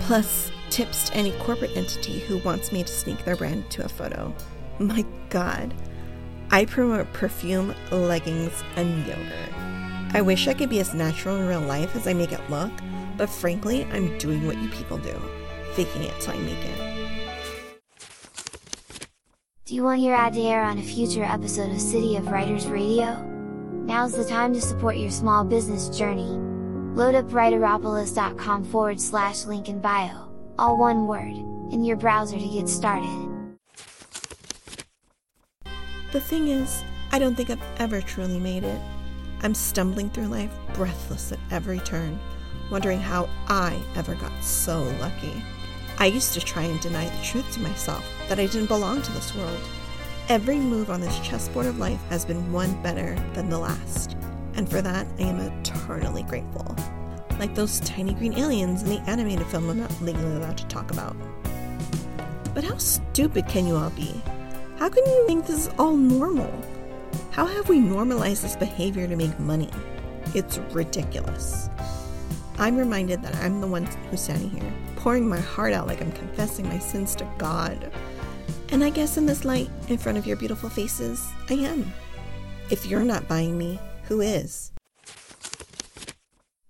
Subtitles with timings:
[0.00, 3.88] Plus, tips to any corporate entity who wants me to sneak their brand to a
[3.88, 4.34] photo.
[4.78, 5.74] My god.
[6.50, 9.52] I promote perfume, leggings, and yogurt.
[10.14, 12.72] I wish I could be as natural in real life as I make it look,
[13.16, 15.20] but frankly, I'm doing what you people do,
[15.74, 16.88] faking it till I make it.
[19.66, 22.66] Do you want your ad to air on a future episode of City of Writers
[22.68, 23.22] Radio?
[23.84, 26.38] Now's the time to support your small business journey.
[26.94, 31.36] Load up writeropolis.com forward slash link in bio, all one word,
[31.70, 33.56] in your browser to get started.
[36.12, 38.80] The thing is, I don't think I've ever truly made it.
[39.42, 42.18] I'm stumbling through life, breathless at every turn,
[42.70, 45.42] wondering how I ever got so lucky.
[45.98, 49.12] I used to try and deny the truth to myself that I didn't belong to
[49.12, 49.60] this world.
[50.28, 54.16] Every move on this chessboard of life has been one better than the last,
[54.54, 56.76] and for that I am eternally grateful.
[57.38, 60.90] Like those tiny green aliens in the animated film I'm not legally allowed to talk
[60.90, 61.16] about.
[62.54, 64.20] But how stupid can you all be?
[64.78, 66.52] How can you think this is all normal?
[67.30, 69.70] How have we normalized this behavior to make money?
[70.34, 71.68] It's ridiculous.
[72.58, 76.12] I'm reminded that I'm the one who's standing here, pouring my heart out like I'm
[76.12, 77.92] confessing my sins to God.
[78.70, 81.92] And I guess in this light, in front of your beautiful faces, I am.
[82.70, 84.72] If you're not buying me, who is?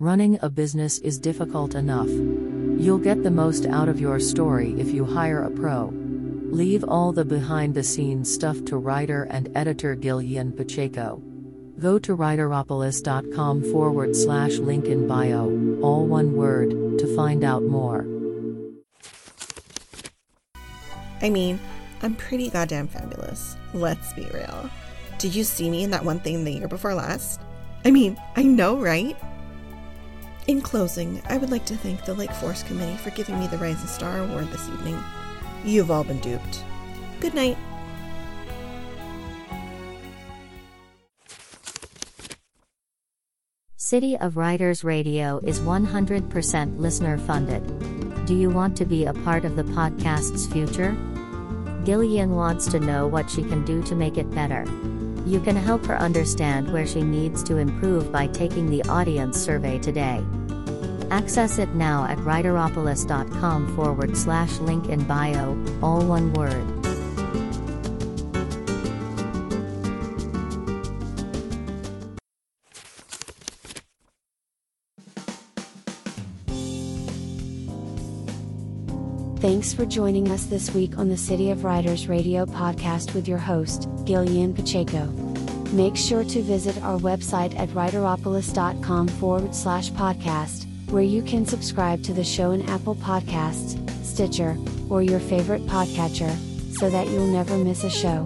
[0.00, 2.08] Running a business is difficult enough.
[2.08, 5.92] You'll get the most out of your story if you hire a pro.
[6.54, 11.20] Leave all the behind the scenes stuff to writer and editor Gillian Pacheco.
[11.80, 15.46] Go to writeropolis.com forward slash link in bio,
[15.82, 16.70] all one word,
[17.00, 18.06] to find out more.
[21.20, 21.58] I mean,
[22.02, 23.56] I'm pretty goddamn fabulous.
[23.72, 24.70] Let's be real.
[25.18, 27.40] Did you see me in that one thing the year before last?
[27.84, 29.16] I mean, I know, right?
[30.46, 33.58] In closing, I would like to thank the Lake Forest Committee for giving me the
[33.58, 35.02] Rising Star Award this evening.
[35.64, 36.62] You've all been duped.
[37.20, 37.56] Good night.
[43.76, 48.26] City of Writers Radio is 100% listener funded.
[48.26, 50.96] Do you want to be a part of the podcast's future?
[51.84, 54.64] Gillian wants to know what she can do to make it better.
[55.26, 59.78] You can help her understand where she needs to improve by taking the audience survey
[59.78, 60.22] today.
[61.14, 66.66] Access it now at writeropolis.com forward slash link in bio, all one word.
[79.40, 83.38] Thanks for joining us this week on the City of Writers radio podcast with your
[83.38, 85.06] host, Gillian Pacheco.
[85.72, 92.00] Make sure to visit our website at writeropolis.com forward slash podcast where you can subscribe
[92.04, 93.74] to the show in Apple Podcasts,
[94.04, 94.56] Stitcher,
[94.88, 96.32] or your favorite podcatcher,
[96.78, 98.22] so that you'll never miss a show.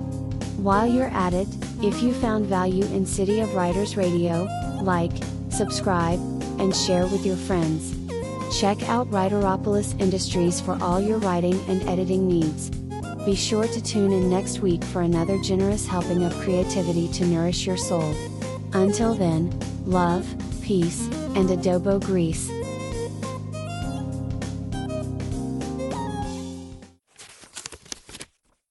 [0.59, 1.49] While you're at it,
[1.83, 4.47] if you found value in City of Writers Radio,
[4.83, 5.13] like,
[5.49, 6.19] subscribe,
[6.61, 7.97] and share with your friends.
[8.61, 12.69] Check out Writeropolis Industries for all your writing and editing needs.
[13.25, 17.67] Be sure to tune in next week for another generous helping of creativity to nourish
[17.67, 18.15] your soul.
[18.75, 20.27] Until then, love,
[20.61, 22.58] peace, and adobo grease.